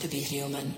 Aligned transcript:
to 0.00 0.08
be 0.08 0.20
human. 0.20 0.77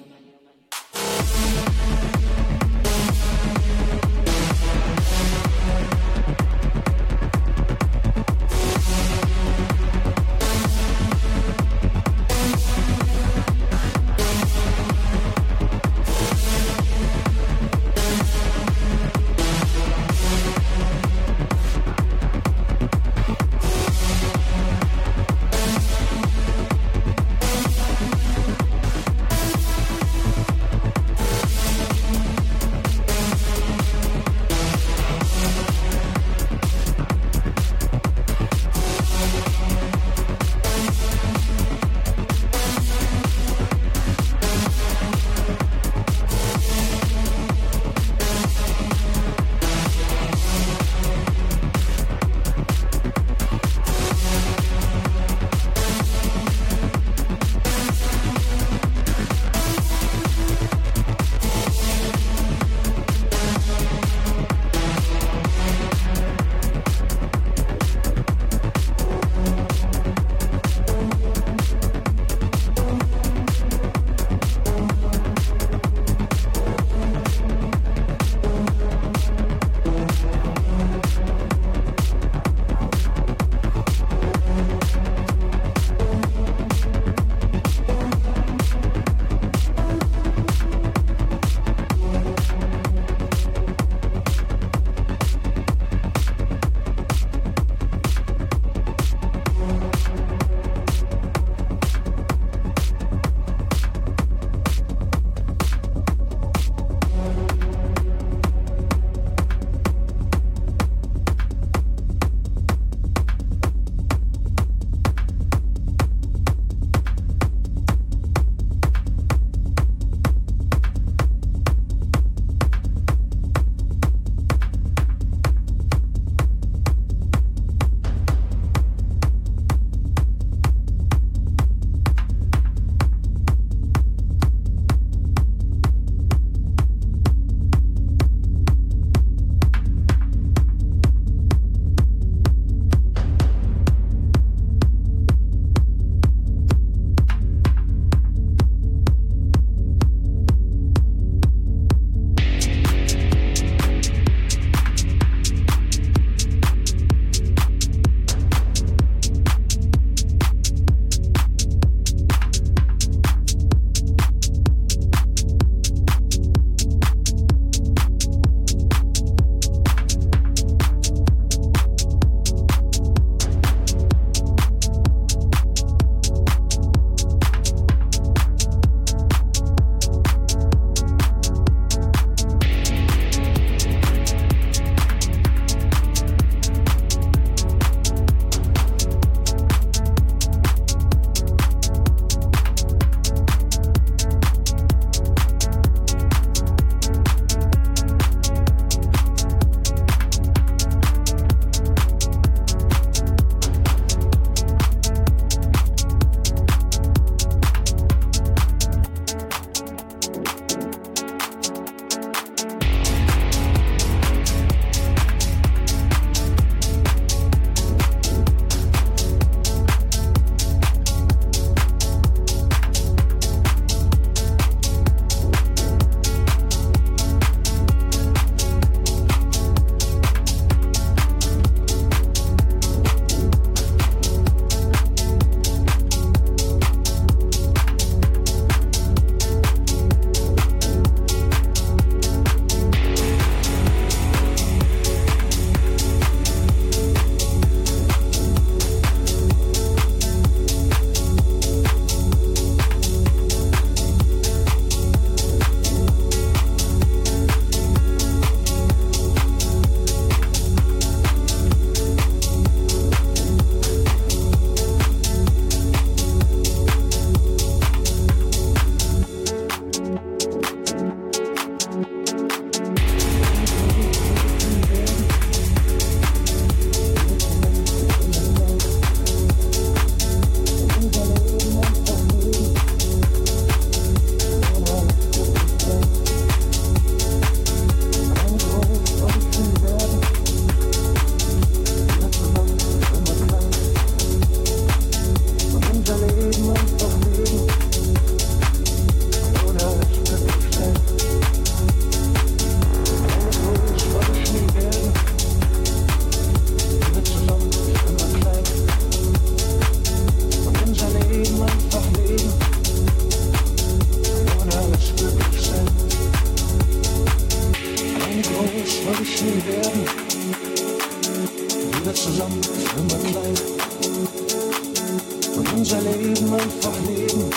Leben 327.07 327.51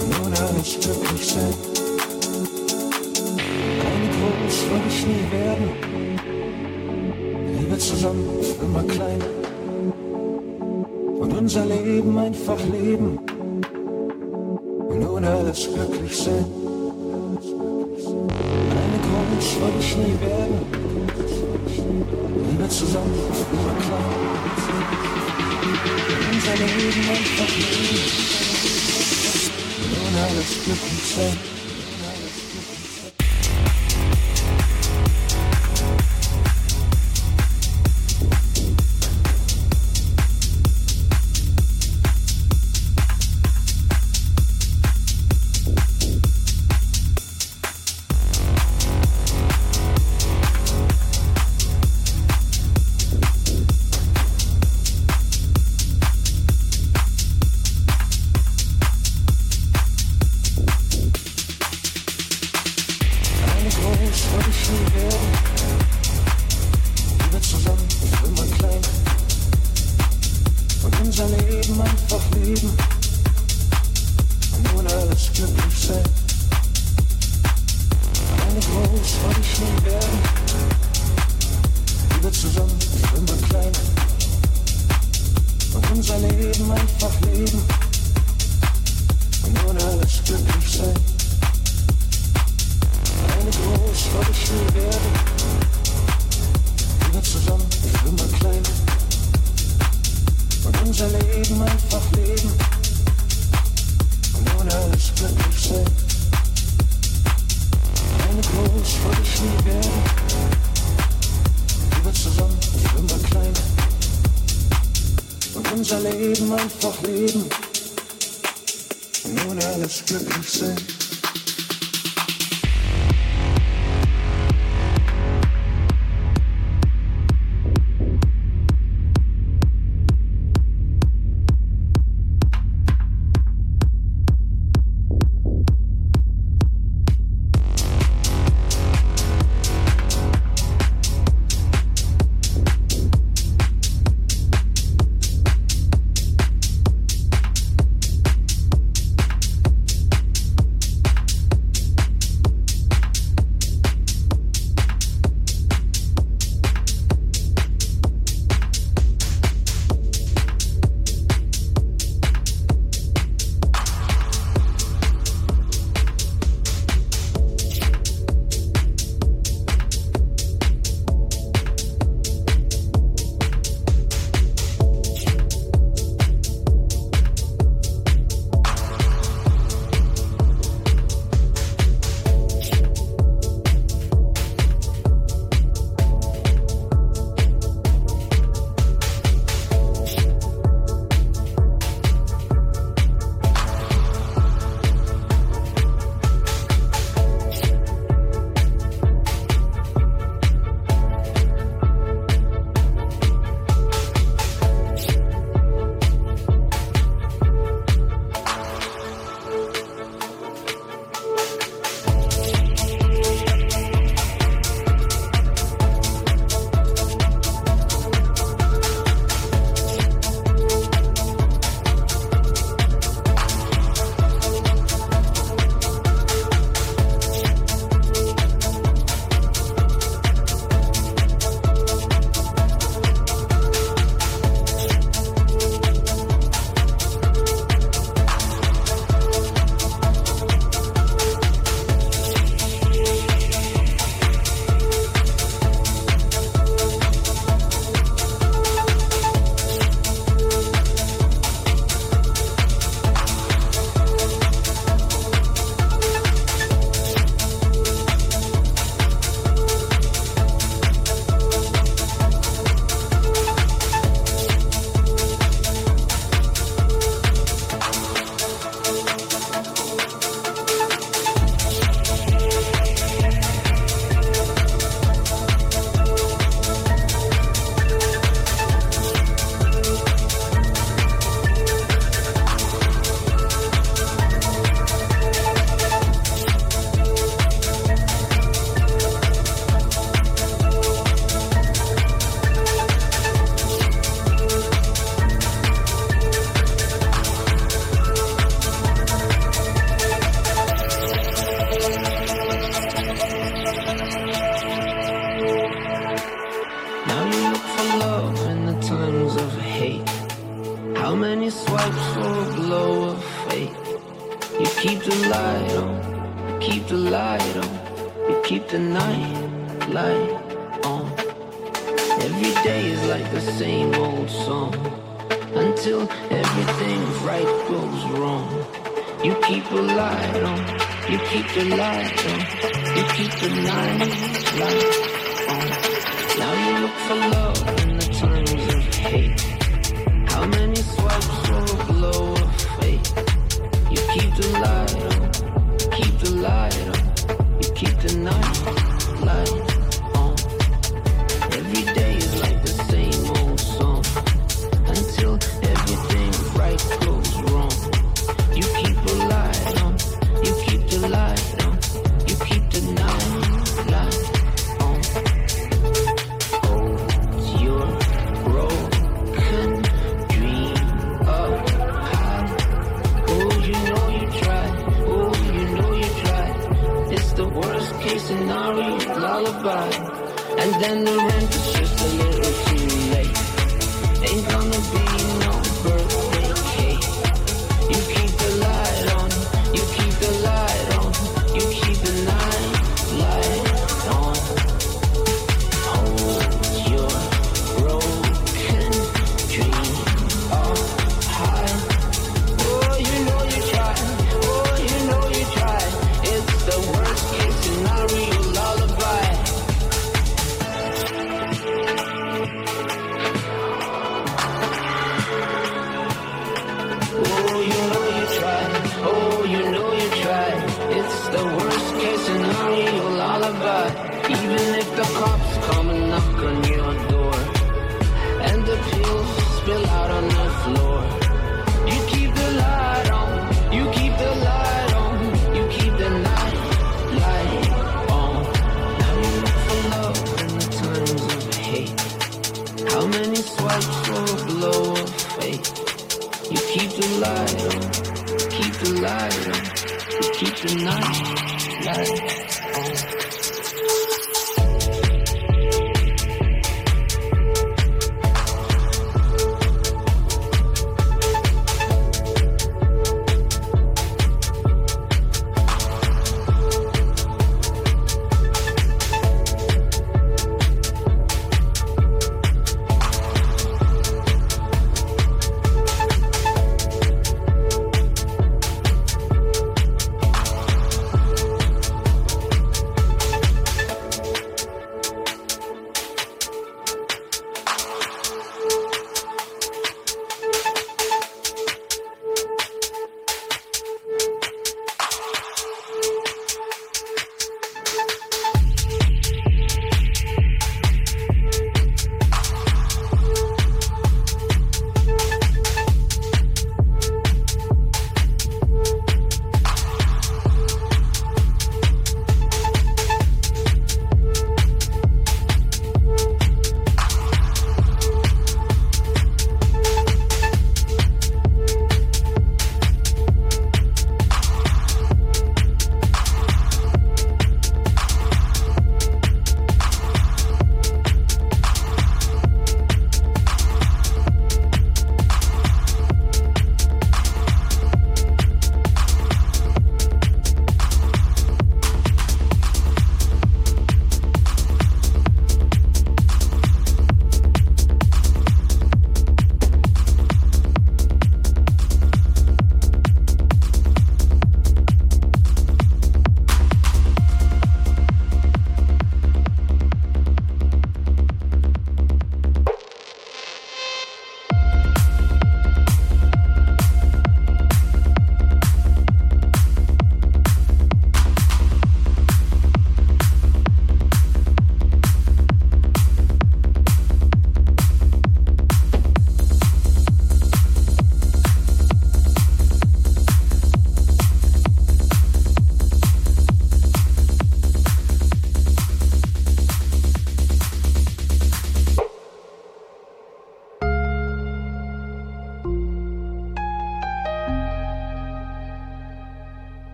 und 0.00 0.26
ohne 0.26 0.38
alles 0.40 0.78
glücklich 0.80 1.26
sein. 1.26 1.54
Keine 3.82 4.08
groß 4.14 4.56
wollte 4.70 4.88
ich 4.88 5.06
nie 5.06 5.24
werden, 5.30 5.68
Liebe 7.58 7.78
zusammen 7.78 8.28
immer 8.62 8.82
klein. 8.82 9.22
Und 11.20 11.38
unser 11.38 11.64
Leben 11.66 12.18
einfach 12.18 12.60
leben. 12.72 13.18
Und 14.88 15.06
ohne 15.06 15.28
alles 15.28 15.68
glücklich 15.72 16.16
sein. 16.16 16.44
Eine 18.80 18.98
groß 19.06 19.60
wollte 19.60 19.80
ich 19.80 19.96
nie 19.96 20.16
werden, 20.20 20.58
Liebe 22.50 22.68
zusammen 22.68 23.14
immer 23.52 23.74
klein 23.84 24.23
unser 26.64 26.76
Leben 26.76 27.08
einfach 27.08 27.56
leben. 27.56 28.00
Ohne 30.06 31.53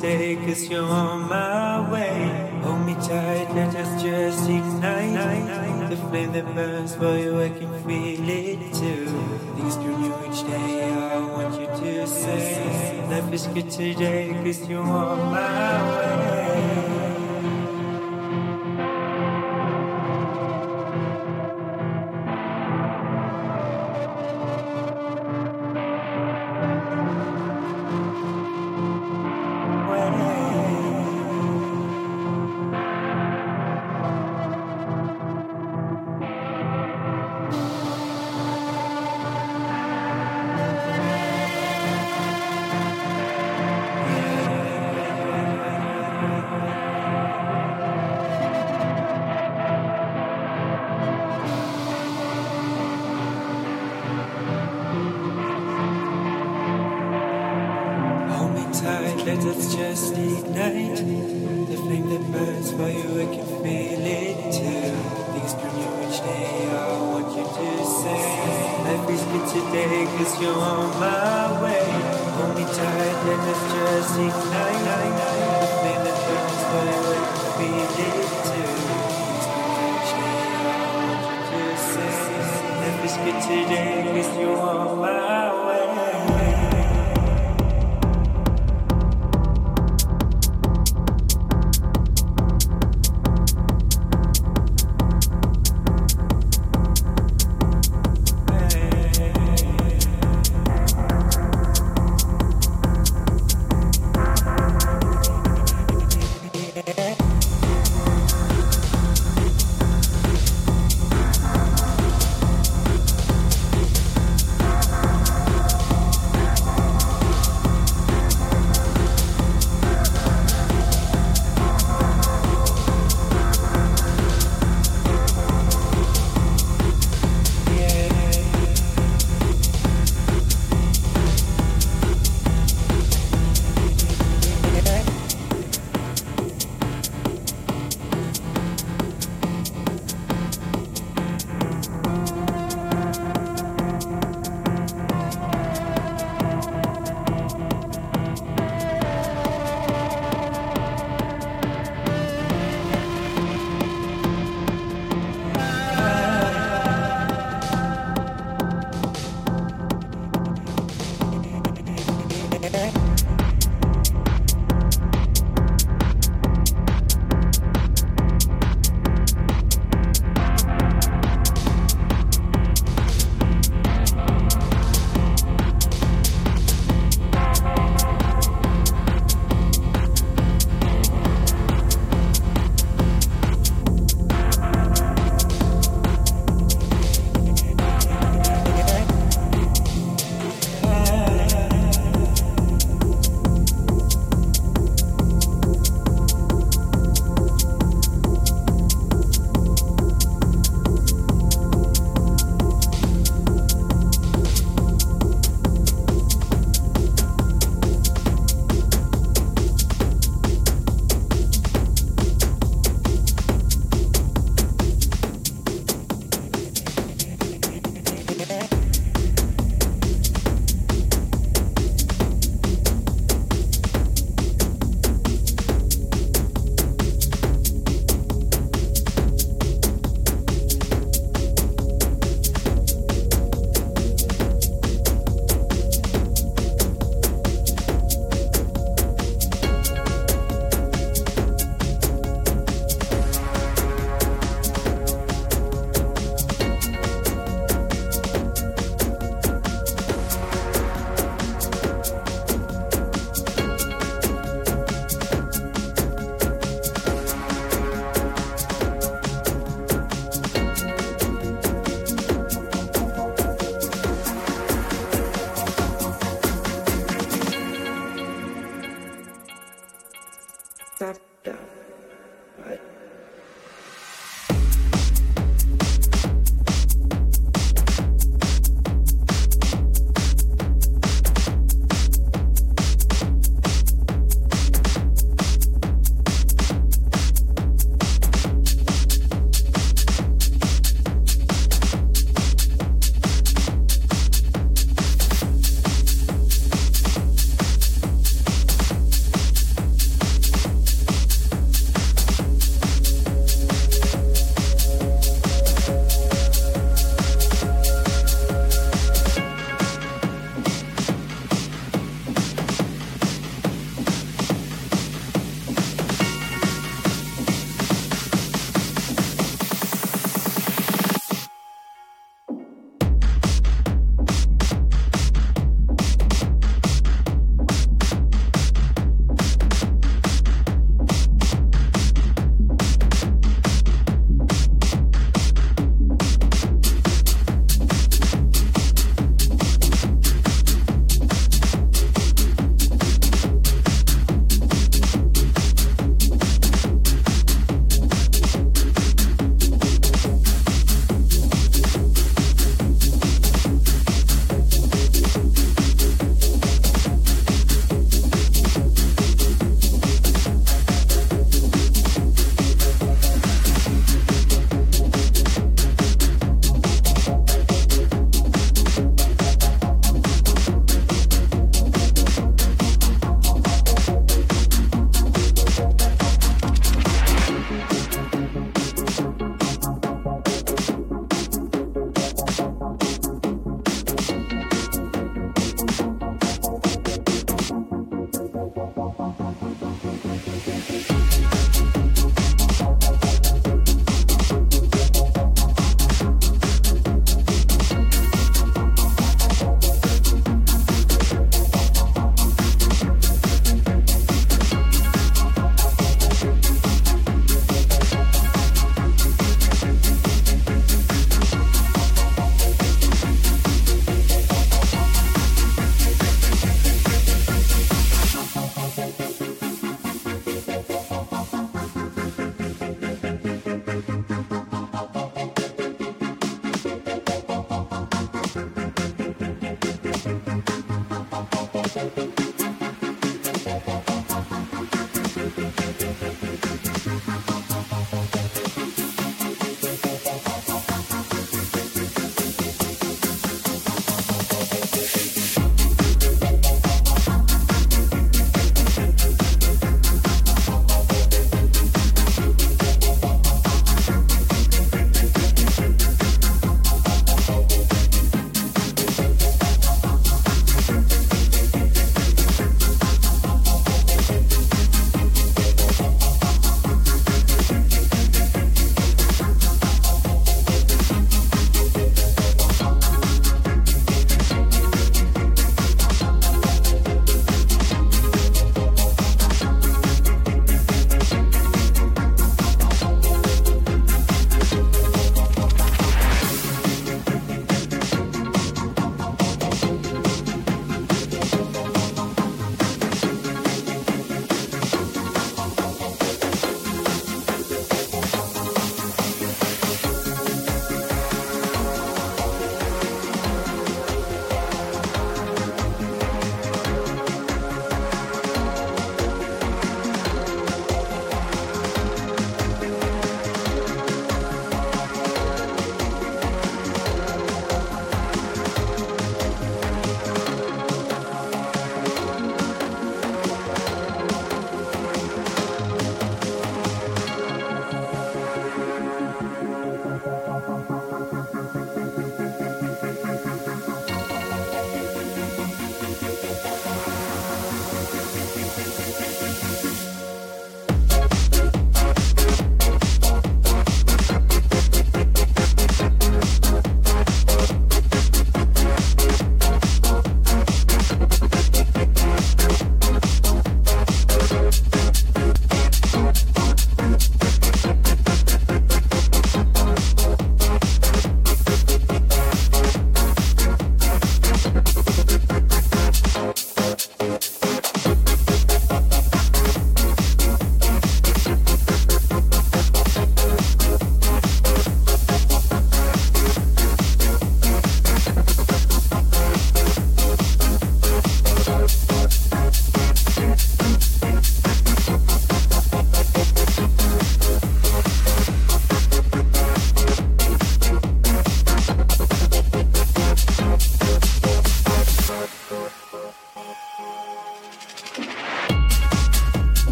today 0.00 0.34
cause 0.36 0.66
you're 0.68 0.82
on 0.82 1.28
my 1.28 1.90
way. 1.92 2.50
Hold 2.62 2.86
me 2.86 2.94
tight, 2.94 3.48
let 3.54 3.74
us 3.76 4.02
just 4.02 4.48
ignite. 4.48 5.90
The 5.90 5.96
flame 5.96 6.32
that 6.32 6.46
burns 6.54 6.94
for 6.94 7.18
you, 7.18 7.38
I 7.38 7.50
can 7.50 7.72
feel 7.84 8.28
it 8.28 8.60
too. 8.80 9.06
Things 9.56 9.76
turn 9.76 10.00
new 10.00 10.14
each 10.26 10.42
day, 10.46 10.88
I 10.94 11.18
want 11.18 11.60
you 11.60 11.66
to 11.66 12.06
say. 12.06 13.06
Life 13.10 13.32
is 13.32 13.46
good 13.48 13.70
today 13.70 14.09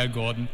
Herr 0.00 0.08
Gordon. 0.08 0.48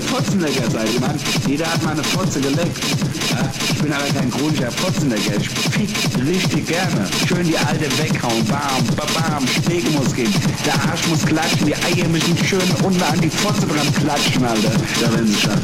Ihr 0.00 0.08
Fotzenlecker 0.08 0.70
seid. 0.70 0.88
Ich 0.88 1.46
jeder 1.46 1.66
hat 1.66 1.82
mal 1.82 1.92
eine 1.92 2.04
Fotze 2.04 2.40
geleckt. 2.40 2.78
Ja, 3.30 3.50
ich 3.70 3.82
bin 3.82 3.92
aber 3.92 4.04
kein 4.04 4.30
chronischer 4.30 4.70
Fotzenlecker. 4.70 5.36
Ich 5.38 5.48
fick 5.48 5.90
richtig 6.26 6.66
gerne. 6.66 7.06
Schön 7.28 7.46
die 7.46 7.56
alte 7.56 7.86
weghauen. 7.98 8.44
Bam, 8.46 8.84
bam. 8.96 9.46
Schläge 9.64 9.90
muss 9.90 10.14
gehen. 10.14 10.32
Der 10.64 10.74
Arsch 10.74 11.06
muss 11.08 11.24
klatschen. 11.24 11.66
Die 11.66 11.74
Eier 11.74 12.08
müssen 12.08 12.36
schön 12.44 12.62
unten 12.82 13.02
an 13.02 13.20
die 13.20 13.30
Fotze 13.30 13.66
dran 13.66 13.92
klatschen, 13.94 14.44
Alter. 14.44 14.72
Da 15.00 15.12
werden 15.12 15.26
sie 15.26 15.40
scharf. 15.40 15.60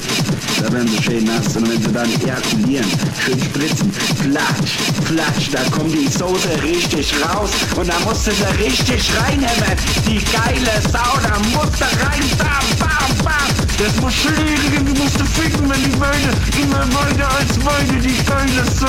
Da 0.60 0.72
werden 0.72 0.88
sie 0.88 1.02
schön 1.02 1.24
nass. 1.24 1.56
Und 1.56 1.68
wenn 1.68 1.82
sie 1.82 1.92
dann 1.92 2.08
ejakulieren, 2.20 2.86
schön 3.24 3.40
spritzen. 3.40 3.92
Flatsch, 3.92 4.72
flatsch. 5.04 5.50
Da 5.52 5.62
kommt 5.70 5.94
die 5.94 6.08
Soße 6.08 6.62
richtig 6.62 7.12
raus. 7.24 7.50
Und 7.76 7.88
da 7.88 7.98
musst 8.00 8.26
du 8.26 8.32
sie 8.32 8.64
richtig 8.64 9.10
reinhämmern. 9.20 9.76
Die 10.06 10.22
geile 10.24 10.80
Sau, 10.92 11.18
da 11.22 11.38
musst 11.54 11.80
du 11.80 11.84
rein. 12.04 12.22
Bam, 12.38 12.78
bam, 12.78 13.24
bam. 13.24 13.55
Das 13.78 14.00
muss 14.00 14.14
schlägen, 14.14 14.86
die 14.86 14.98
musst 14.98 15.20
du 15.20 15.24
ficken, 15.24 15.68
wenn 15.68 15.82
die 15.82 16.00
Weine 16.00 16.32
immer 16.62 16.80
weiter 16.94 17.28
als 17.36 17.62
Weine, 17.62 18.00
die 18.00 18.16
geile 18.24 18.64
Sau. 18.74 18.86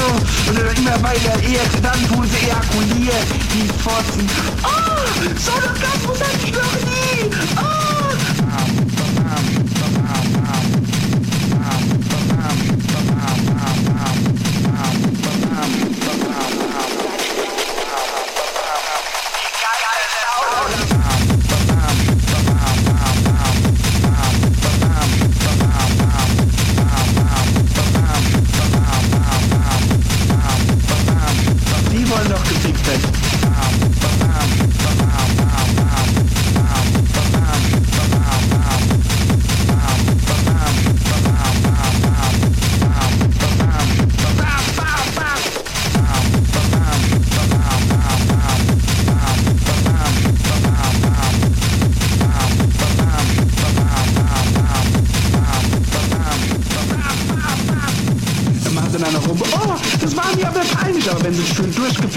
Und 0.48 0.58
immer 0.78 1.04
weiter 1.04 1.42
eher, 1.44 1.64
dann 1.82 2.08
tun 2.08 2.26
sie 2.30 2.46
ejakulieren. 2.46 3.28
Die 3.54 3.68
Fotzen. 3.84 4.26
Oh, 4.64 4.70
so 5.38 5.52
eine 5.52 5.68
Orgasmus 5.68 6.20
hatte 6.22 6.46
ich 6.46 6.54
noch 6.54 6.74
nie. 6.86 7.30
Oh. 7.58 7.97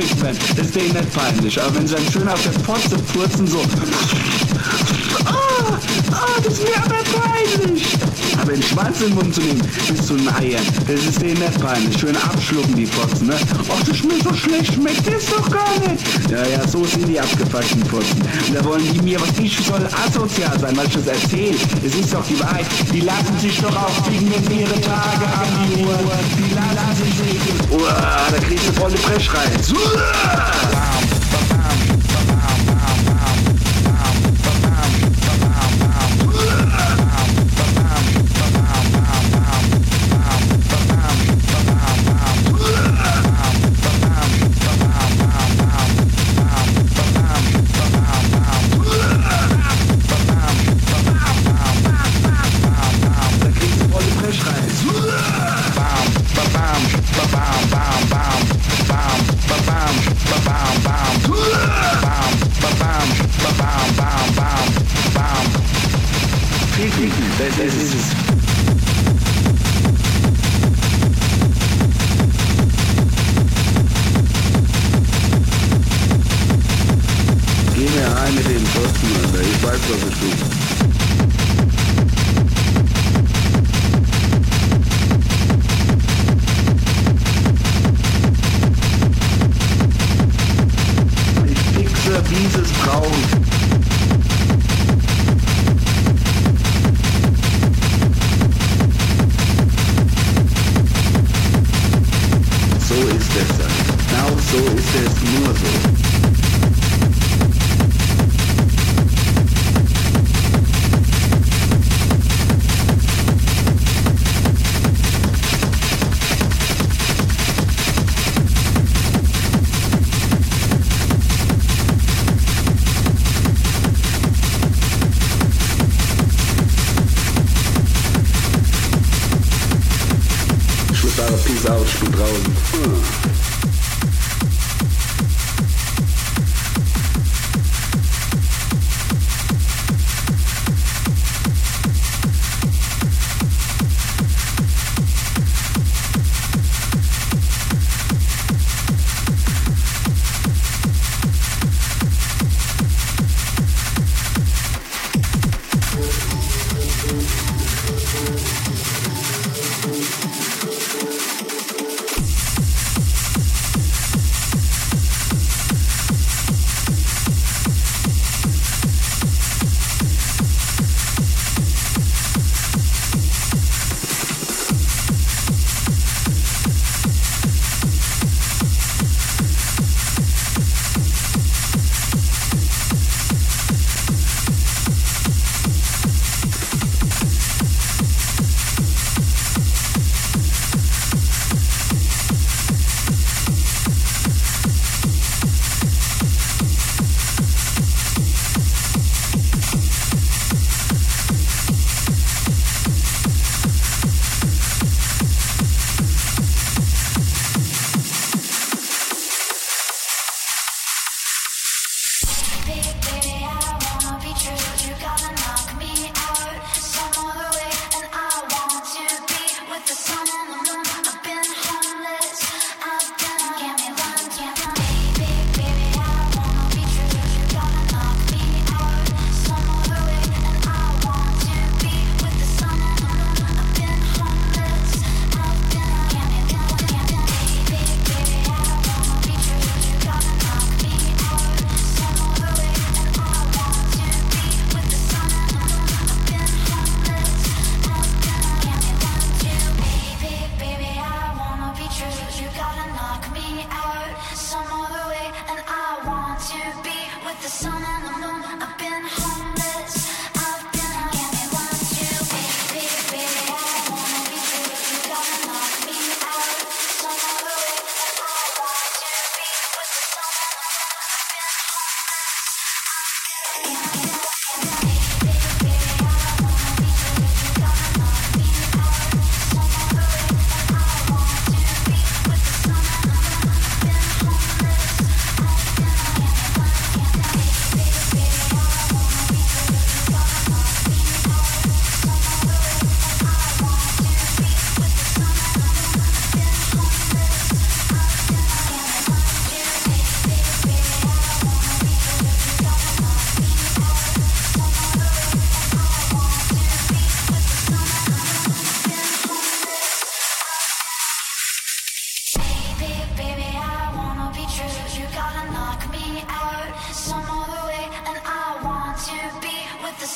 Das 0.01 0.67
ist 0.67 0.75
denen 0.75 0.93
nicht 0.93 1.13
peinlich. 1.13 1.61
Aber 1.61 1.75
wenn 1.75 1.87
sie 1.87 1.95
dann 1.95 2.11
schön 2.13 2.29
auf 2.29 2.43
der 2.43 2.53
Pfotze 2.53 2.99
furzen, 3.13 3.47
so, 3.47 3.59
oh, 3.59 3.65
oh, 6.11 6.41
das 6.43 6.59
mir 6.61 6.77
aber 6.77 7.03
peinlich. 7.05 7.85
Aber 8.41 8.53
den 8.53 8.63
Schwanz 8.63 9.01
in 9.01 9.09
den 9.09 9.17
Mund 9.17 9.35
zu 9.35 9.41
nehmen, 9.43 9.61
bis 9.89 10.07
zu 10.07 10.17
den 10.17 10.29
Eiern, 10.29 10.65
das 10.87 11.05
ist 11.05 11.21
denen 11.21 11.41
nicht 11.41 11.61
peinlich. 11.61 11.99
Schön 11.99 12.17
abschlucken 12.17 12.75
die 12.75 12.87
Fotzen, 12.87 13.27
ne? 13.27 13.37
Ach, 13.69 13.85
das 13.85 13.97
schmeckt 13.97 14.23
so 14.23 14.33
schlecht, 14.35 14.75
schmeckt 14.75 15.07
das 15.07 15.27
doch 15.27 15.51
gar 15.51 15.79
nicht. 15.81 16.03
Ja, 16.31 16.47
ja, 16.47 16.67
so 16.67 16.85
sind 16.85 17.07
die 17.07 17.21
abgefuckten 17.21 17.85
Fotzen. 17.85 18.23
Und 18.49 18.55
da 18.55 18.65
wollen 18.65 18.91
die 18.93 19.03
mir, 19.03 19.21
was 19.21 19.39
ich 19.39 19.59
soll 19.59 19.87
asozial 20.07 20.59
sein, 20.59 20.75
weil 20.77 20.87
ich 20.87 20.95
das 20.95 21.07
erzähle. 21.07 21.57
Es 21.85 21.95
ist 21.95 22.15
doch 22.15 22.27
die 22.27 22.41
Wahrheit. 22.41 22.67
Die 22.93 23.01
lassen 23.01 23.39
sich 23.39 23.61
doch 23.61 23.77
auch 23.77 24.11
wegen 24.11 24.27
ihre 24.27 24.81
Tage 24.81 25.27
an 25.27 25.69
die 25.69 25.83
Uhr. 25.83 25.99
Die 26.39 26.55
lassen. 26.55 27.00
Uah, 27.71 28.31
da 28.31 28.39
kriegst 28.39 28.69
du 28.69 28.81
volle 28.81 28.97
Frechreiz. 28.97 29.73
Da 29.73 31.20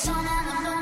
Sun 0.05 0.27
on 0.27 0.45
the 0.45 0.69
moon. 0.69 0.74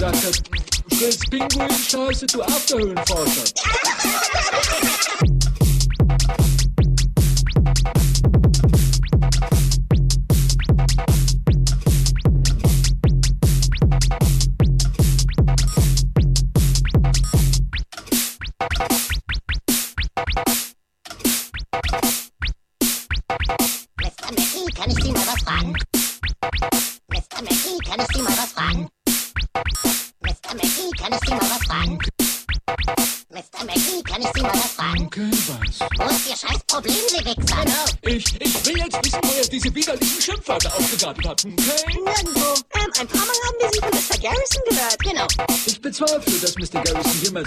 got 0.00 0.14
that 0.14 0.47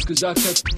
Cause 0.05 0.23
I 0.23 0.33
kept 0.33 0.70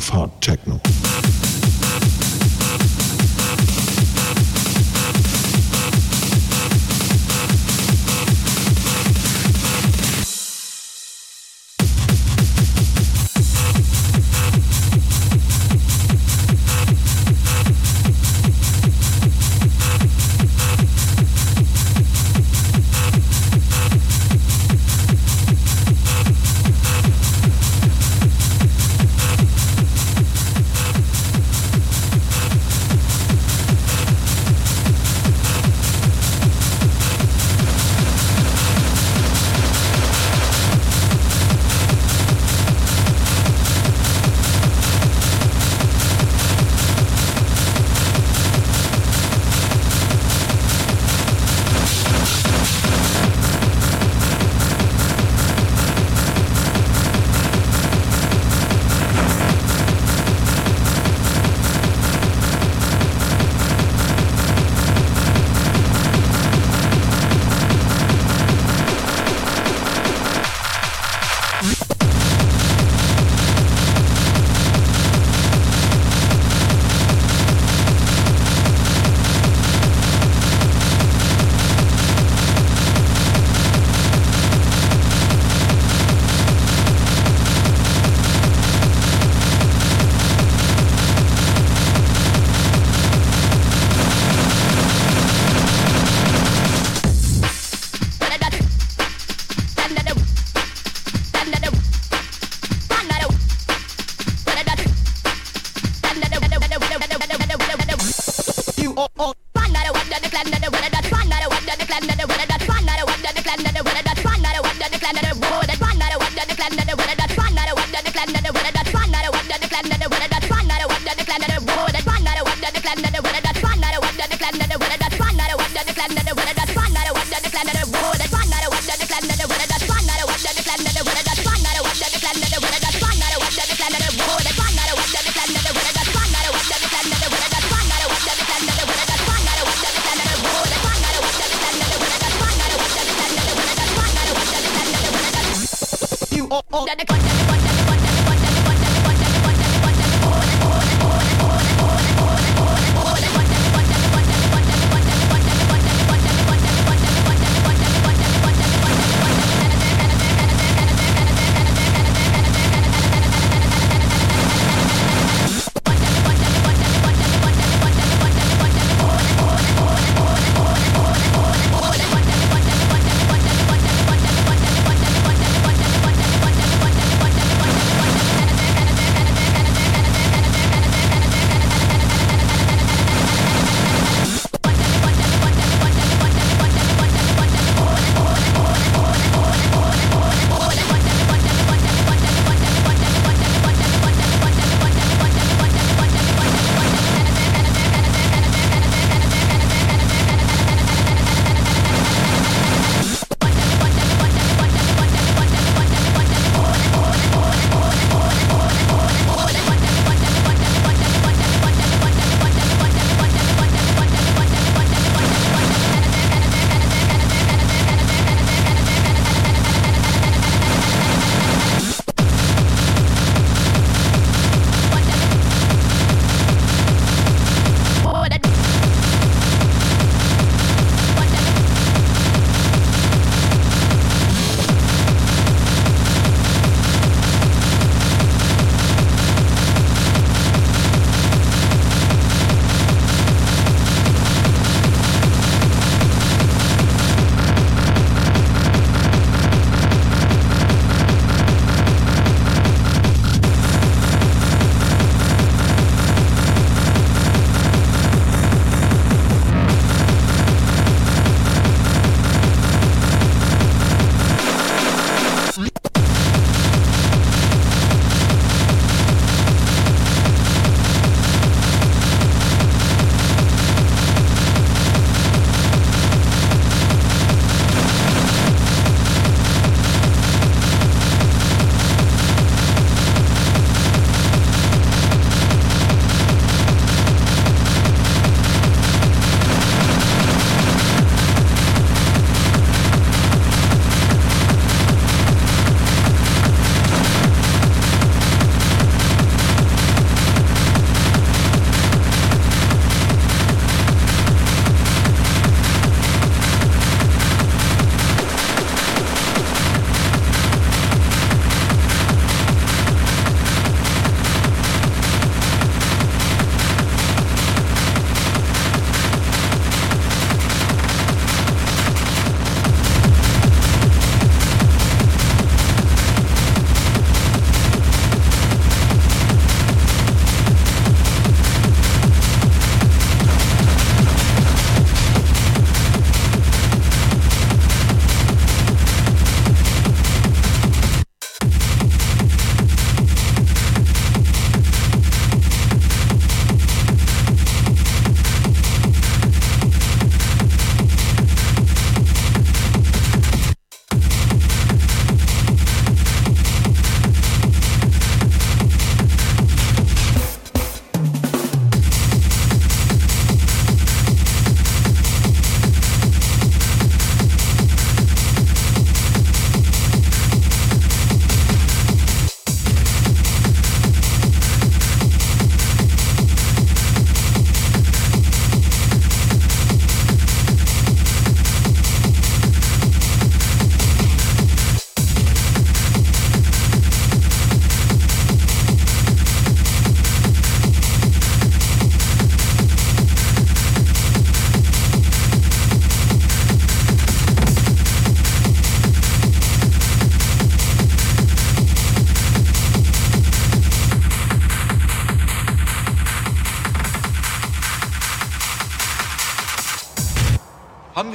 of 0.00 0.40
techno. 0.40 0.79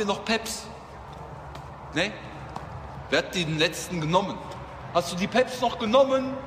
Wir 0.05 0.13
noch 0.13 0.23
Peps? 0.23 0.67
Ne? 1.95 2.13
Wer 3.09 3.19
hat 3.19 3.33
den 3.33 3.57
letzten 3.57 3.99
genommen? 3.99 4.37
Hast 4.93 5.11
du 5.11 5.15
die 5.15 5.25
Peps 5.25 5.59
noch 5.61 5.79
genommen? 5.79 6.37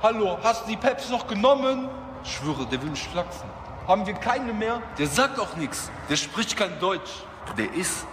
Hallo, 0.00 0.38
hast 0.44 0.64
du 0.64 0.70
die 0.70 0.76
Peps 0.76 1.10
noch 1.10 1.26
genommen? 1.26 1.88
Ich 2.22 2.36
schwöre, 2.36 2.64
der 2.66 2.80
will 2.80 2.90
mich 2.90 3.02
flachsen. 3.08 3.48
Haben 3.88 4.06
wir 4.06 4.14
keine 4.14 4.52
mehr? 4.52 4.80
Der 4.96 5.08
sagt 5.08 5.40
auch 5.40 5.56
nichts. 5.56 5.90
Der 6.08 6.14
spricht 6.14 6.56
kein 6.56 6.78
Deutsch. 6.78 7.24
Der 7.58 7.74
ist 7.74 8.06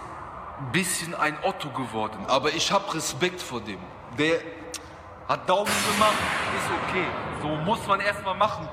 ein 0.58 0.72
bisschen 0.72 1.14
ein 1.14 1.36
Otto 1.44 1.70
geworden. 1.70 2.18
Aber 2.26 2.52
ich 2.52 2.72
habe 2.72 2.92
Respekt 2.92 3.40
vor 3.40 3.60
dem. 3.60 3.78
Der 4.18 4.40
hat 5.28 5.48
Daumen 5.48 5.70
gemacht. 5.92 6.18
Ist 6.58 6.88
okay. 6.88 7.06
So 7.40 7.48
muss 7.48 7.86
man 7.86 8.00
erstmal 8.00 8.34
machen. 8.34 8.68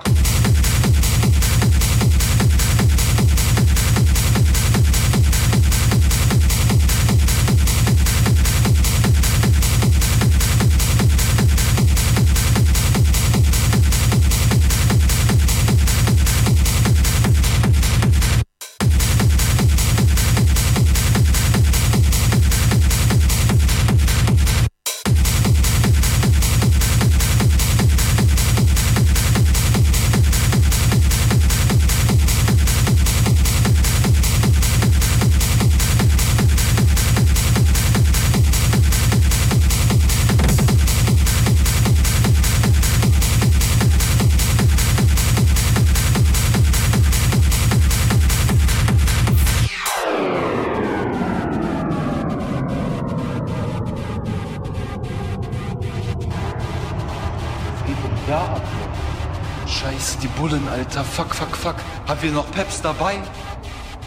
Alter. 61.00 61.12
Fuck, 61.12 61.34
fuck, 61.34 61.56
fuck. 61.56 61.76
Haben 62.08 62.22
wir 62.22 62.32
noch 62.32 62.52
Peps 62.52 62.82
dabei? 62.82 63.20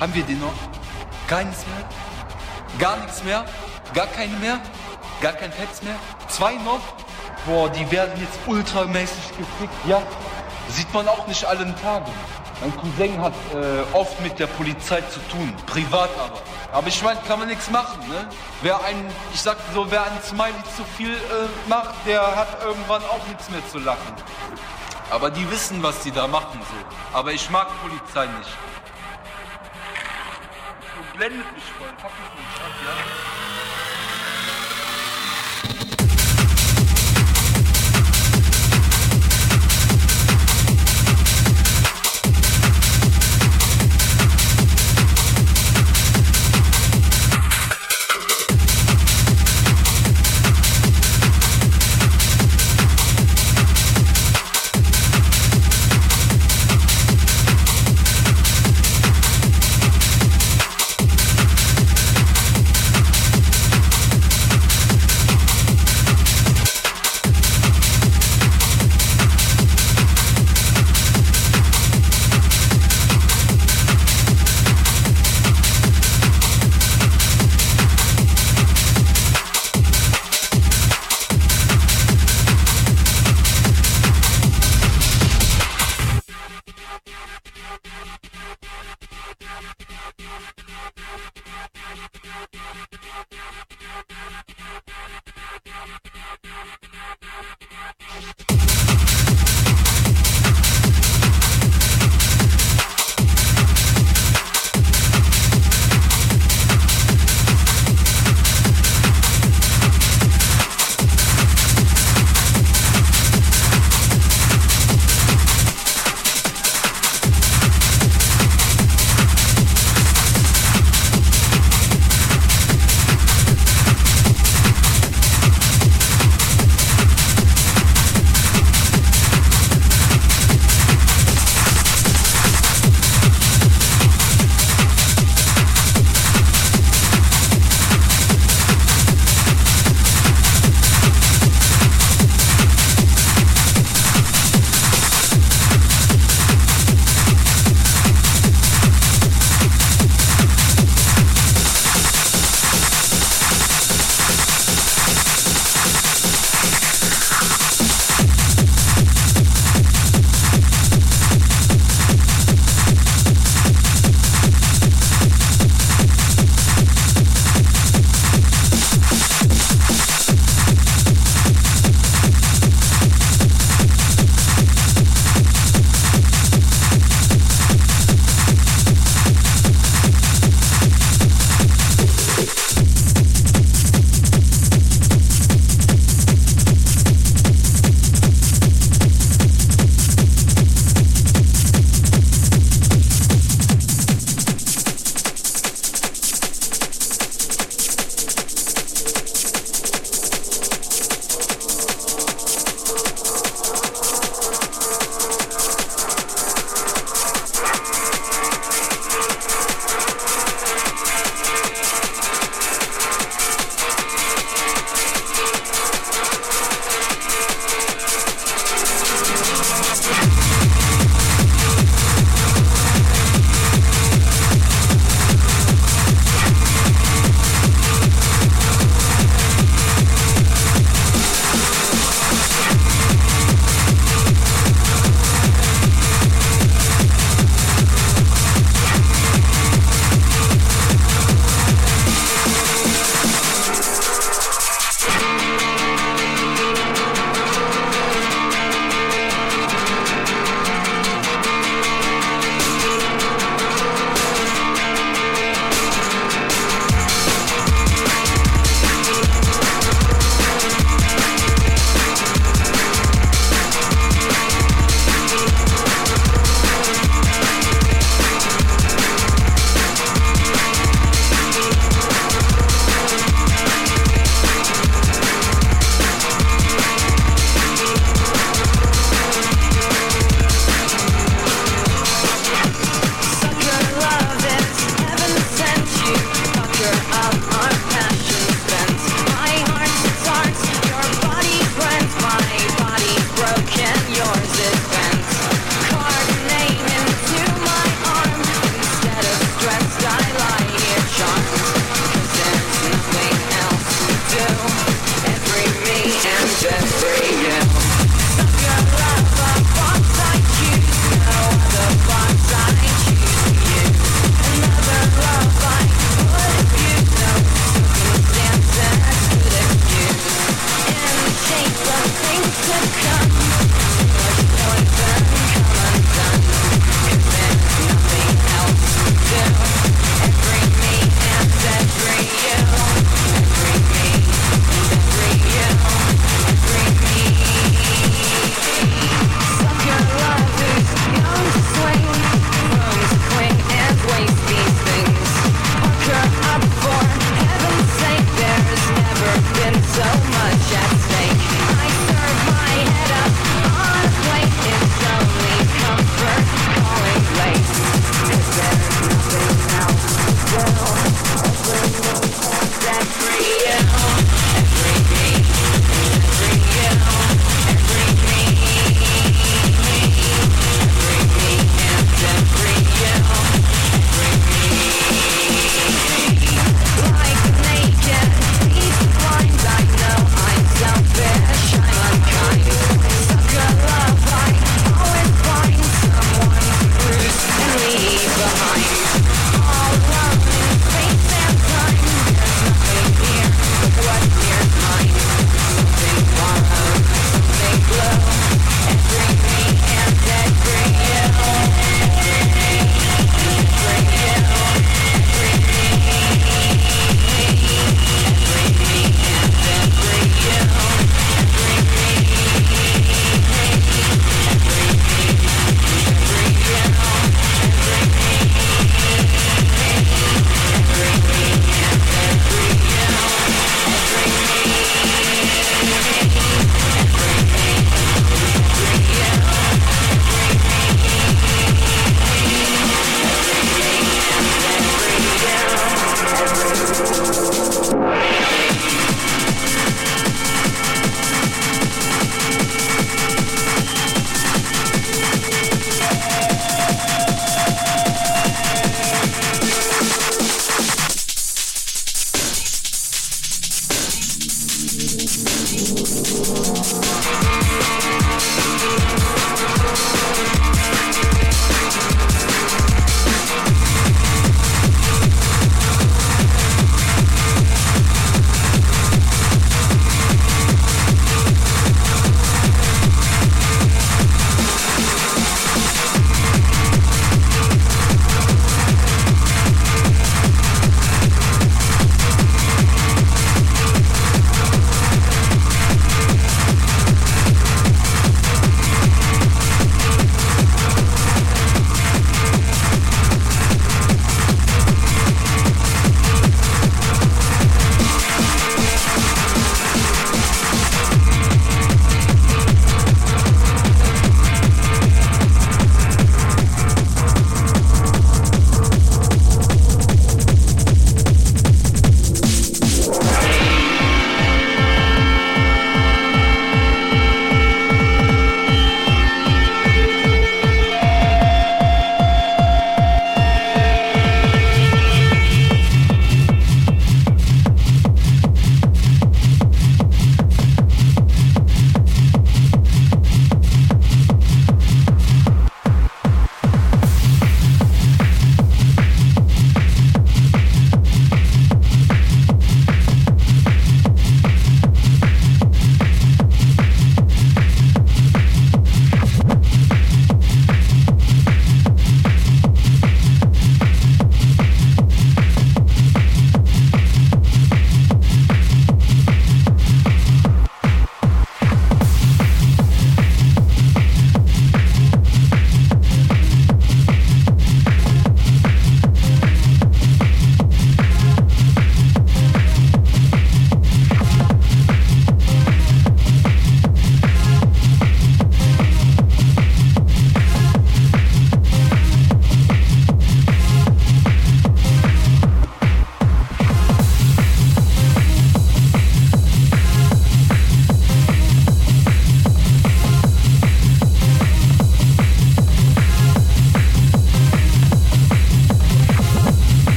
Haben 0.00 0.14
wir 0.14 0.24
die 0.24 0.34
noch? 0.34 0.52
Keins 1.26 1.64
mehr? 1.66 1.88
Gar 2.78 2.96
nichts 2.98 3.24
mehr? 3.24 3.44
Gar 3.94 4.06
keine 4.08 4.36
mehr? 4.36 4.60
Gar 5.20 5.32
kein 5.32 5.50
Peps 5.50 5.82
mehr? 5.82 5.94
Zwei 6.28 6.54
noch? 6.54 6.80
Boah, 7.46 7.70
die 7.70 7.90
werden 7.90 8.12
jetzt 8.20 8.38
ultramäßig 8.46 9.28
gefickt. 9.38 9.74
Ja, 9.86 10.02
sieht 10.68 10.92
man 10.92 11.08
auch 11.08 11.26
nicht 11.26 11.44
allen 11.44 11.74
Tagen. 11.80 12.12
Mein 12.60 12.76
Cousin 12.76 13.20
hat 13.20 13.32
äh, 13.54 13.96
oft 13.96 14.20
mit 14.20 14.38
der 14.38 14.46
Polizei 14.46 15.00
zu 15.02 15.18
tun, 15.30 15.52
privat 15.66 16.10
aber. 16.18 16.40
Aber 16.72 16.86
ich 16.86 17.02
meine, 17.02 17.20
kann 17.26 17.38
man 17.38 17.48
nichts 17.48 17.70
machen, 17.70 18.06
ne? 18.08 18.28
Wer 18.62 18.82
ein, 18.84 19.04
ich 19.34 19.40
sag 19.40 19.56
so, 19.74 19.90
wer 19.90 20.04
ein 20.04 20.22
Smiley 20.22 20.62
zu 20.76 20.84
viel 20.96 21.12
äh, 21.12 21.68
macht, 21.68 21.94
der 22.06 22.36
hat 22.36 22.62
irgendwann 22.62 23.02
auch 23.02 23.26
nichts 23.28 23.50
mehr 23.50 23.66
zu 23.68 23.78
lachen. 23.78 24.14
Aber 25.12 25.30
die 25.30 25.50
wissen, 25.50 25.82
was 25.82 26.00
die 26.00 26.10
da 26.10 26.26
machen, 26.26 26.58
so. 26.70 27.18
Aber 27.18 27.32
ich 27.32 27.50
mag 27.50 27.68
Polizei 27.82 28.24
nicht. 28.38 28.56
Du 30.96 31.18
blendet 31.18 31.52
mich 31.52 31.64
voll, 31.78 31.88
fuck 32.00 32.12
mich 32.18 32.32
nicht 32.40 32.62
ab, 32.62 32.72
ja? 32.82 33.51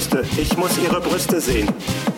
Brüste. 0.00 0.24
Ich 0.40 0.56
muss 0.56 0.78
Ihre 0.78 0.98
Brüste 0.98 1.42
sehen. 1.42 1.68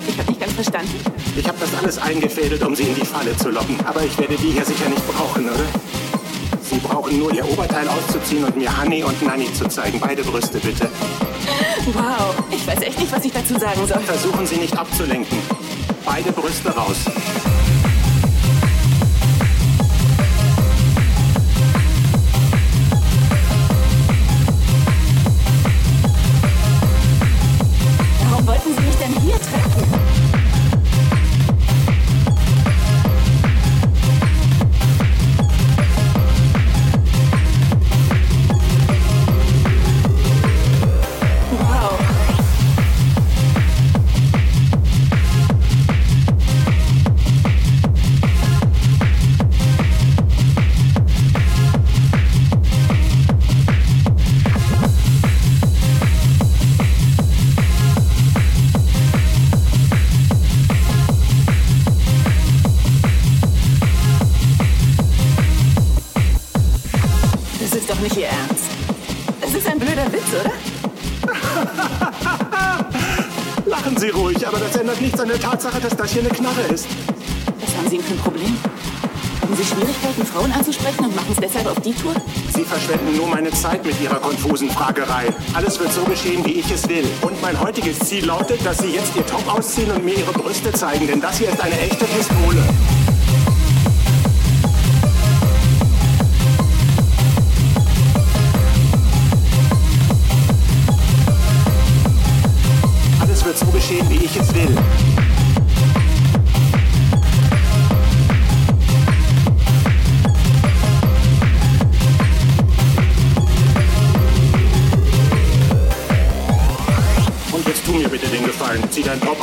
Ich 0.07 0.17
habe 0.17 0.31
nicht 0.31 0.41
ganz 0.41 0.53
verstanden. 0.53 1.01
Ich 1.37 1.49
habe 1.49 1.59
das 1.59 1.75
alles 1.75 1.99
eingefädelt, 1.99 2.63
um 2.63 2.77
Sie 2.77 2.85
in 2.85 2.95
die 2.95 3.05
Falle 3.05 3.37
zu 3.37 3.51
locken. 3.51 3.77
Aber 3.85 4.05
ich 4.05 4.17
werde 4.19 4.37
die 4.37 4.53
hier 4.53 4.65
sicher 4.65 4.89
nicht 4.89 5.05
brauchen, 5.09 5.47
oder? 5.47 5.65
Sie 6.63 6.79
brauchen 6.79 7.19
nur 7.19 7.35
Ihr 7.35 7.45
Oberteil 7.45 7.89
auszuziehen 7.89 8.45
und 8.45 8.57
mir 8.57 8.71
Honey 8.81 9.03
und 9.03 9.21
Nanny 9.23 9.53
zu 9.53 9.67
zeigen. 9.67 9.99
Beide 9.99 10.23
Brüste, 10.23 10.59
bitte. 10.61 10.89
Wow, 11.87 12.37
ich 12.53 12.65
weiß 12.65 12.83
echt 12.83 13.01
nicht, 13.01 13.13
was 13.13 13.25
ich 13.25 13.33
dazu 13.33 13.59
sagen 13.59 13.85
soll. 13.85 13.99
Versuchen 13.99 14.47
Sie 14.47 14.59
nicht 14.59 14.79
abzulenken. 14.79 15.39
Beide 16.05 16.31
Brüste 16.31 16.71
raus. 16.71 16.99
Konfusen 84.83 84.95
Fragerei. 84.95 85.27
Alles 85.55 85.79
wird 85.79 85.93
so 85.93 86.03
geschehen, 86.05 86.45
wie 86.45 86.53
ich 86.53 86.71
es 86.71 86.89
will. 86.89 87.05
Und 87.23 87.41
mein 87.41 87.59
heutiges 87.61 87.99
Ziel 88.01 88.27
lautet, 88.27 88.65
dass 88.65 88.79
Sie 88.79 88.91
jetzt 88.91 89.15
Ihr 89.17 89.27
Top 89.27 89.47
ausziehen 89.53 89.91
und 89.91 90.05
mir 90.05 90.17
Ihre 90.17 90.33
Brüste 90.33 90.73
zeigen, 90.73 91.07
denn 91.07 91.21
das 91.21 91.39
hier 91.39 91.49
ist 91.51 91.61
eine 91.61 91.79
echte 91.79 92.05
Pistole. 92.05 92.63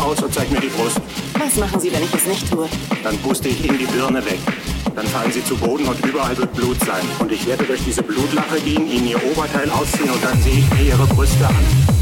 Aus 0.09 0.21
und 0.23 0.33
zeig 0.33 0.49
mir 0.51 0.59
die 0.59 0.67
Brust. 0.69 0.99
Was 1.37 1.55
machen 1.55 1.79
Sie, 1.79 1.91
wenn 1.91 2.03
ich 2.03 2.13
es 2.13 2.25
nicht 2.25 2.49
tue? 2.51 2.67
Dann 3.03 3.17
puste 3.19 3.47
ich 3.49 3.63
Ihnen 3.63 3.77
die 3.77 3.85
Birne 3.85 4.23
weg. 4.25 4.39
Dann 4.95 5.05
fallen 5.07 5.31
Sie 5.31 5.43
zu 5.43 5.55
Boden 5.55 5.85
und 5.85 6.03
überall 6.05 6.35
wird 6.37 6.53
Blut 6.53 6.79
sein. 6.83 7.03
Und 7.19 7.31
ich 7.31 7.45
werde 7.45 7.63
durch 7.65 7.83
diese 7.83 8.01
Blutlache 8.01 8.59
gehen, 8.61 8.89
Ihnen 8.89 9.07
Ihr 9.07 9.23
Oberteil 9.31 9.69
ausziehen 9.69 10.09
und 10.09 10.23
dann 10.23 10.41
sehe 10.41 10.59
ich 10.59 10.69
mir 10.73 10.81
Ihre 10.81 11.05
Brüste 11.05 11.47
an. 11.47 11.98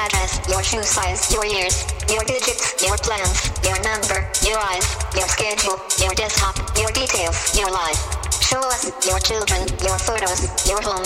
Address, 0.00 0.40
your 0.48 0.62
shoe 0.62 0.82
size, 0.82 1.28
your 1.32 1.44
years, 1.44 1.84
your 2.08 2.24
digits, 2.24 2.80
your 2.80 2.96
plans, 3.04 3.52
your 3.60 3.76
number, 3.84 4.24
your 4.40 4.56
eyes, 4.56 4.86
your 5.12 5.28
schedule, 5.28 5.76
your 6.00 6.14
desktop, 6.16 6.56
your 6.80 6.90
details, 6.96 7.36
your 7.58 7.70
life. 7.70 8.00
Show 8.40 8.64
us 8.72 8.88
your 9.06 9.20
children, 9.20 9.62
your 9.84 9.98
photos, 10.00 10.48
your 10.66 10.80
home. 10.80 11.04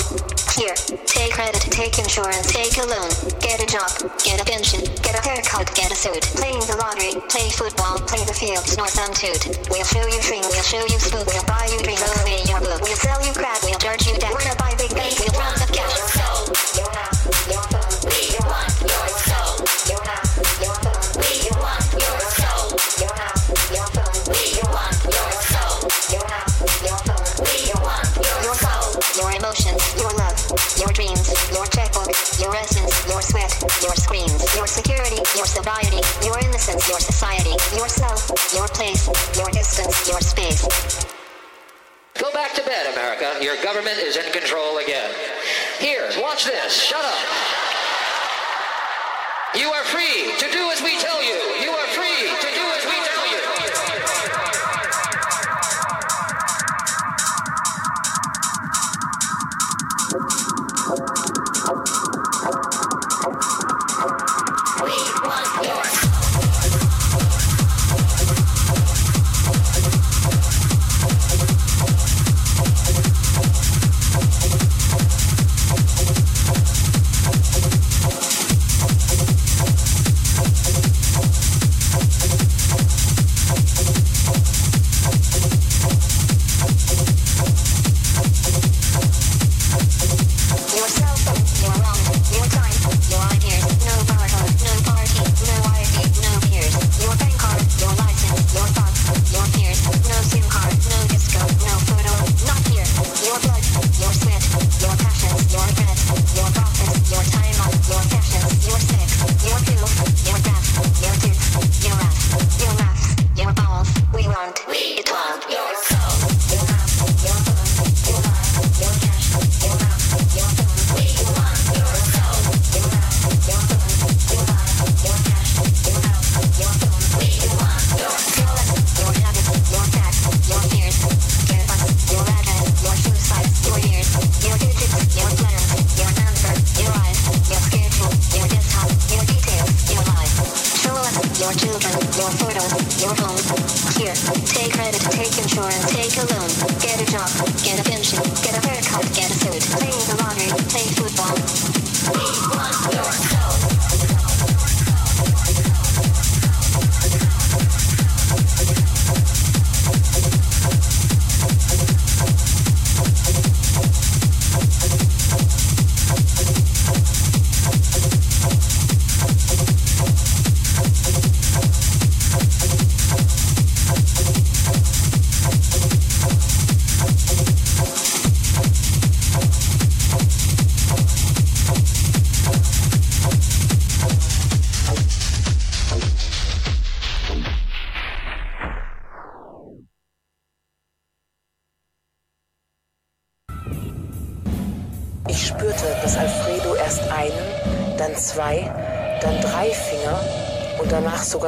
Here, 0.55 0.73
take 1.05 1.35
credit, 1.35 1.61
take 1.75 1.99
insurance, 1.99 2.47
take 2.47 2.79
a 2.79 2.87
loan, 2.87 3.11
get 3.43 3.59
a 3.59 3.67
job, 3.67 3.91
get 4.23 4.39
a 4.41 4.47
pension, 4.47 4.81
get 5.03 5.19
a 5.19 5.23
haircut, 5.27 5.67
get 5.75 5.91
a 5.91 5.99
suit. 5.99 6.23
Playing 6.39 6.63
the 6.71 6.79
lottery, 6.79 7.19
play 7.29 7.51
football, 7.51 7.99
play 8.07 8.23
the 8.25 8.33
fields, 8.33 8.79
toot. 8.79 9.43
We'll 9.69 9.85
show 9.85 10.07
you 10.07 10.21
dream, 10.23 10.47
we'll 10.47 10.63
show 10.63 10.83
you 10.87 10.99
spook, 11.03 11.27
we'll 11.27 11.45
buy 11.45 11.67
you 11.69 11.83
dream, 11.83 11.99
throw 11.99 12.23
away 12.23 12.41
your 12.47 12.61
book. 12.61 12.81
We'll 12.81 12.97
sell 13.03 13.19
you 13.27 13.35
crack, 13.35 13.61
we'll 13.67 13.83
charge 13.83 14.07
you 14.07 14.15
debt. 14.17 14.31
Wanna 14.31 14.55
buy 14.57 14.73
big 14.79 14.95
bank, 14.95 15.19
we'll 15.19 15.35
run 15.35 15.53
the 15.59 15.69
cash. 15.75 16.14
Your 30.79 30.93
dreams, 30.93 31.31
your 31.53 31.67
checkbook, 31.67 32.11
your 32.39 32.55
essence, 32.55 32.93
your 33.09 33.23
sweat, 33.23 33.51
your 33.83 33.95
screams, 33.95 34.43
your 34.55 34.67
security, 34.67 35.21
your 35.35 35.47
sobriety, 35.47 36.01
your 36.25 36.39
innocence, 36.39 36.89
your 36.89 37.01
society, 37.01 37.55
yourself, 37.77 38.31
your 38.55 38.69
place, 38.69 39.07
your 39.37 39.51
distance, 39.51 40.09
your 40.09 40.21
space. 40.21 40.67
Go 42.19 42.31
back 42.33 42.55
to 42.55 42.63
bed, 42.63 42.93
America. 42.95 43.35
Your 43.43 43.61
government 43.63 43.99
is 43.99 44.17
in 44.17 44.31
control 44.33 44.79
again. 44.79 45.11
Here, 45.79 46.09
watch 46.19 46.45
this. 46.45 46.73
Shut 46.73 47.05
up. 47.05 47.19
You 49.59 49.71
are 49.71 49.85
free 49.85 50.35
to 50.39 50.47
do 50.51 50.71
as 50.71 50.83
we 50.83 50.99
tell 50.99 51.23
you. 51.23 51.39
You 51.63 51.71
are 51.71 51.87
free 51.95 52.27
to 52.27 52.49
do 52.55 52.64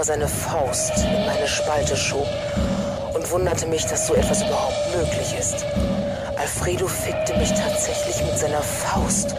seine 0.07 0.29
Faust 0.29 0.93
in 0.99 1.27
meine 1.27 1.49
Spalte 1.49 1.97
schob 1.97 2.29
und 3.13 3.29
wunderte 3.33 3.67
mich, 3.67 3.87
dass 3.87 4.07
so 4.07 4.15
etwas 4.15 4.41
überhaupt 4.41 4.95
möglich 4.97 5.35
ist. 5.37 5.67
Alfredo 6.37 6.87
fickte 6.87 7.37
mich 7.37 7.51
tatsächlich 7.53 8.23
mit 8.23 8.39
seiner 8.39 8.63
Faust 8.63 9.35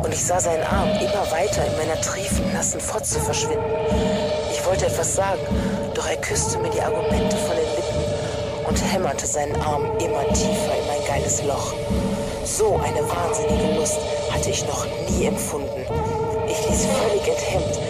und 0.00 0.14
ich 0.14 0.24
sah 0.24 0.38
seinen 0.38 0.62
Arm 0.62 0.90
immer 0.90 1.28
weiter 1.32 1.66
in 1.66 1.76
meiner 1.76 2.00
triefen, 2.00 2.52
nassen 2.52 2.78
Fotze 2.78 3.18
verschwinden. 3.18 3.64
Ich 4.52 4.64
wollte 4.64 4.86
etwas 4.86 5.16
sagen, 5.16 5.40
doch 5.94 6.08
er 6.08 6.18
küsste 6.18 6.56
mir 6.60 6.70
die 6.70 6.80
Argumente 6.80 7.36
von 7.38 7.56
den 7.56 7.66
Lippen 7.74 8.68
und 8.68 8.92
hämmerte 8.92 9.26
seinen 9.26 9.56
Arm 9.56 9.86
immer 9.98 10.24
tiefer 10.34 10.78
in 10.78 10.86
mein 10.86 11.04
geiles 11.08 11.42
Loch. 11.42 11.74
So 12.44 12.76
eine 12.76 13.02
wahnsinnige 13.10 13.74
Lust 13.74 13.98
hatte 14.30 14.50
ich 14.50 14.64
noch 14.68 14.86
nie 15.08 15.26
empfunden. 15.26 15.84
Ich 16.46 16.68
ließ 16.68 16.86
völlig 16.86 17.26
enthemmt 17.26 17.80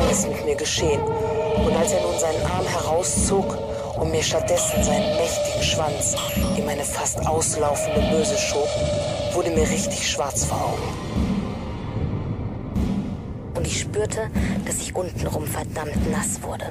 alles 0.00 0.26
mit 0.26 0.44
mir 0.44 0.54
geschehen. 0.54 1.00
Und 1.54 1.76
als 1.76 1.92
er 1.92 2.02
nun 2.02 2.18
seinen 2.18 2.44
Arm 2.46 2.66
herauszog 2.66 3.58
und 3.98 4.10
mir 4.10 4.22
stattdessen 4.22 4.82
seinen 4.82 5.16
mächtigen 5.16 5.62
Schwanz 5.62 6.16
in 6.56 6.64
meine 6.64 6.84
fast 6.84 7.26
auslaufende 7.26 8.00
Möse 8.12 8.36
schob, 8.38 8.68
wurde 9.32 9.50
mir 9.50 9.68
richtig 9.68 10.08
schwarz 10.08 10.44
vor 10.44 10.58
Augen. 10.58 11.10
Und 13.56 13.66
ich 13.66 13.80
spürte, 13.80 14.30
dass 14.64 14.76
ich 14.76 14.94
untenrum 14.94 15.46
verdammt 15.46 16.10
nass 16.10 16.42
wurde. 16.42 16.69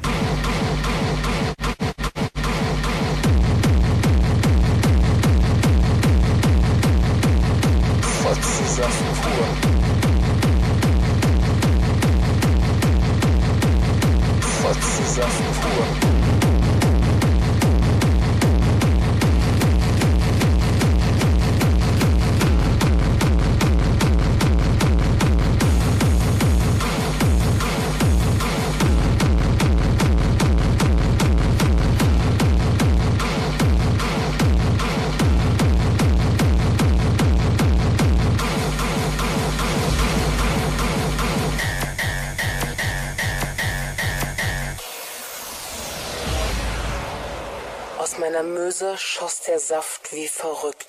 Saft 49.59 50.13
wie 50.13 50.27
verrückt. 50.27 50.88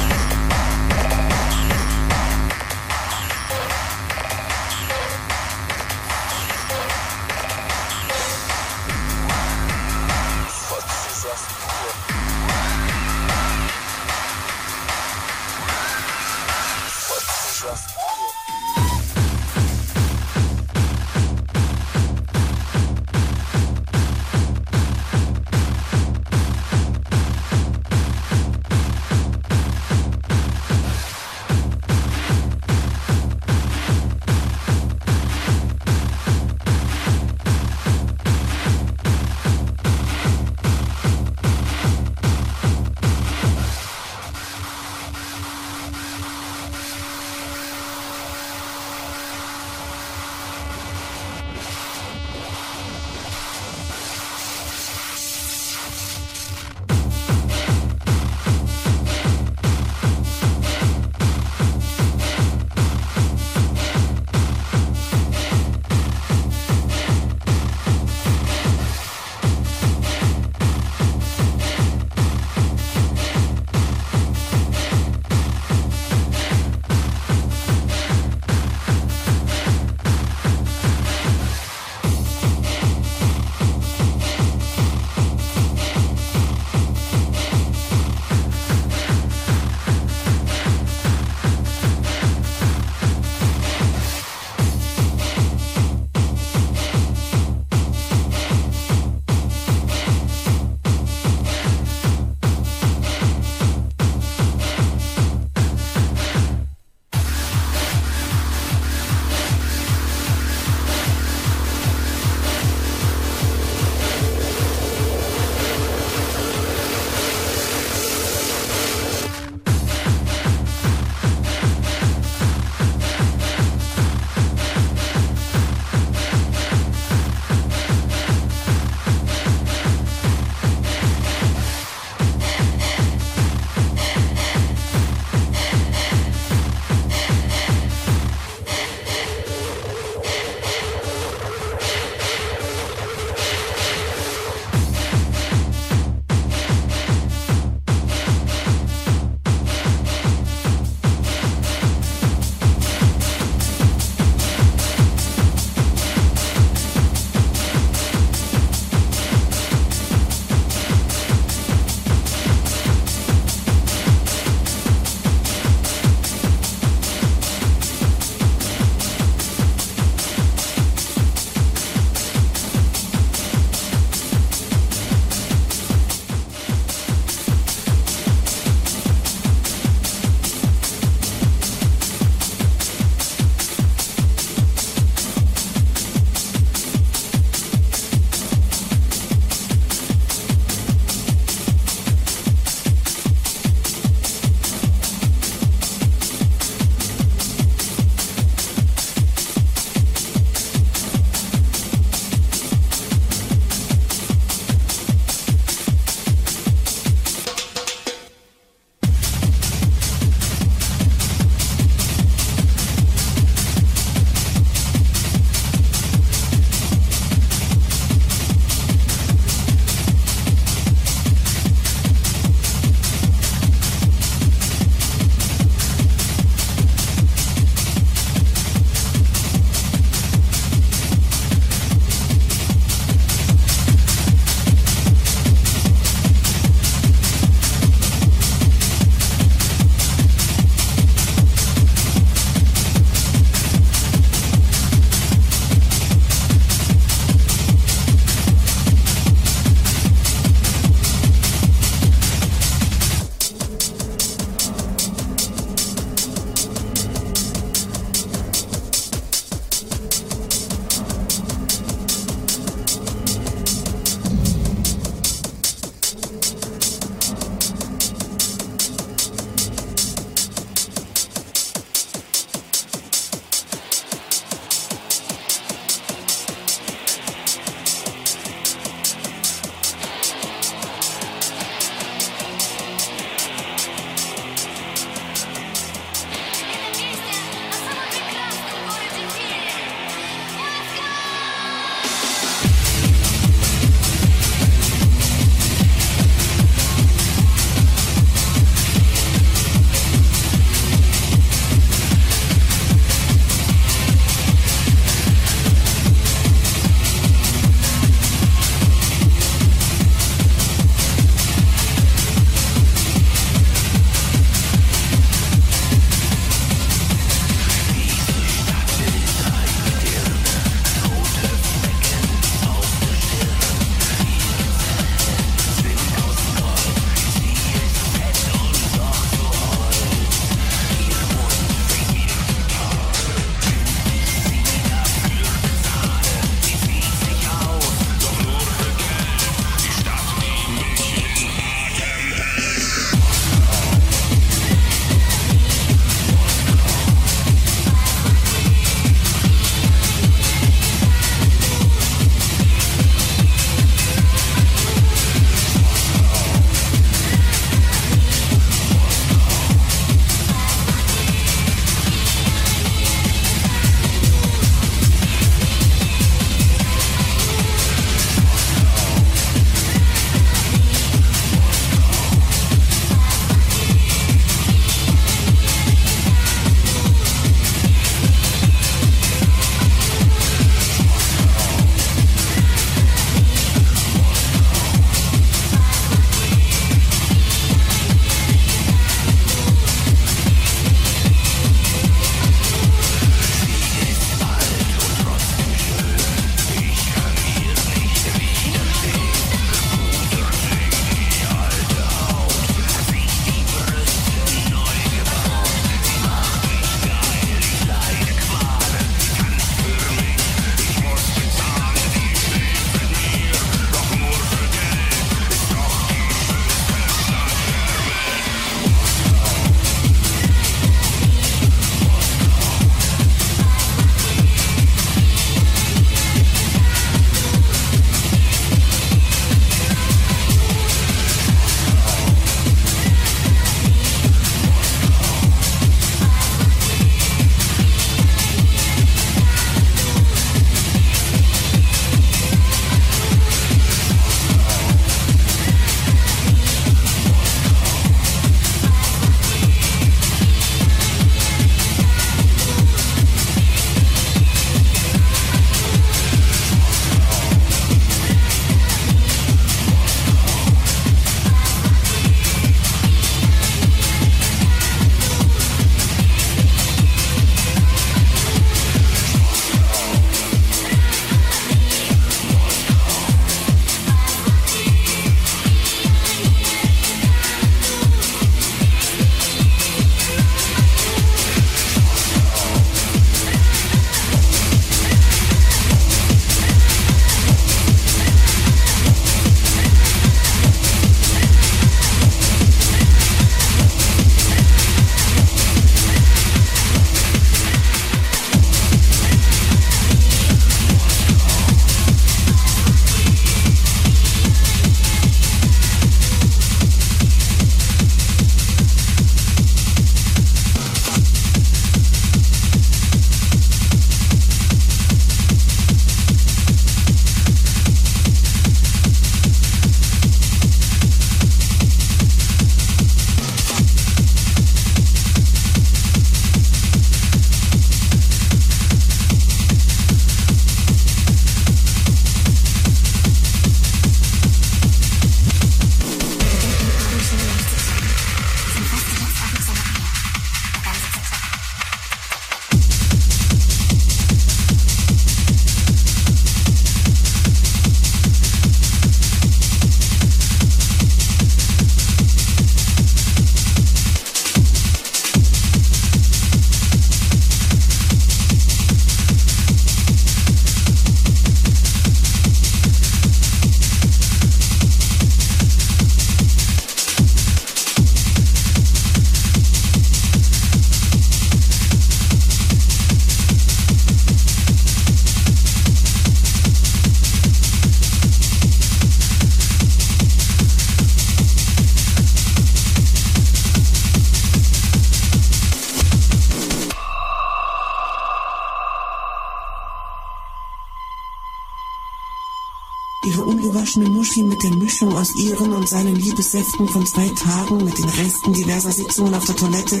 Muschi 594.36 594.42
mit 594.42 594.62
der 594.62 594.74
Mischung 594.74 595.16
aus 595.16 595.34
ihren 595.34 595.72
und 595.72 595.88
seinen 595.88 596.14
Liebessäften 596.14 596.88
von 596.88 597.06
zwei 597.06 597.28
Tagen 597.28 597.84
mit 597.84 597.96
den 597.96 598.08
Resten 598.08 598.52
diverser 598.52 598.92
Sitzungen 598.92 599.34
auf 599.34 599.46
der 599.46 599.56
Toilette 599.56 600.00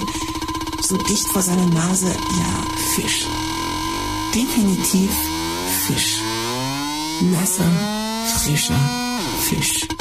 so 0.82 0.96
dicht 0.98 1.26
vor 1.28 1.42
seiner 1.42 1.66
Nase. 1.66 2.06
Ja, 2.08 2.64
Fisch. 2.94 3.26
Definitiv 4.34 5.10
Fisch. 5.86 6.20
Nasser, 7.22 7.64
frischer 8.42 8.90
Fisch. 9.48 9.95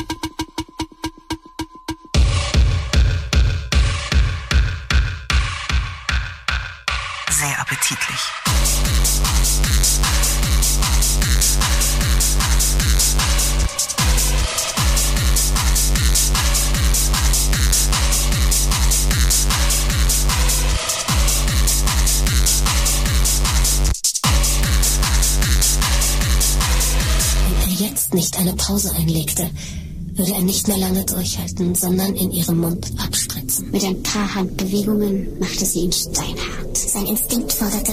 Nicht 30.65 30.79
mehr 30.79 30.87
lange 30.87 31.05
durchhalten, 31.05 31.75
sondern 31.75 32.15
in 32.15 32.31
ihrem 32.31 32.59
Mund 32.59 32.91
abspritzen. 32.97 33.69
Mit 33.71 33.83
ein 33.83 34.01
paar 34.01 34.33
Handbewegungen 34.33 35.39
machte 35.39 35.65
sie 35.65 35.81
ihn 35.81 35.91
steinhart. 35.91 36.75
Sein 36.75 37.05
Instinkt 37.05 37.53
forderte, 37.53 37.84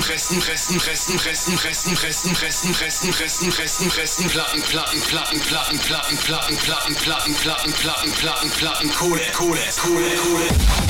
Pressen, 0.00 0.40
Pressen, 0.40 0.78
Pressen, 0.78 1.16
Pressen, 1.18 1.56
Pressen, 1.56 1.94
Pressen, 1.94 1.94
Pressen, 1.94 2.32
Pressen, 2.32 2.72
Pressen, 2.72 3.12
Pressen, 3.12 3.50
Pressen, 3.50 3.88
Pressen, 3.90 4.28
Platten, 4.28 4.62
Platten, 4.62 5.00
Platten, 5.02 5.40
Platten, 5.40 5.78
Platten, 5.78 6.16
Platten, 6.18 6.56
Platten, 6.56 6.94
Platten, 6.94 7.34
Platten, 7.34 7.72
Platten, 7.72 8.12
Platten, 8.12 8.50
Platten, 8.50 8.92
Kohle, 8.92 9.30
Kohle, 9.32 9.60
Kohle, 9.76 10.16
Kohle. 10.16 10.81